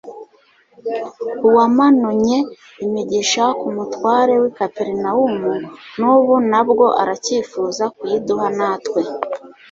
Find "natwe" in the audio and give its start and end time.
8.57-9.01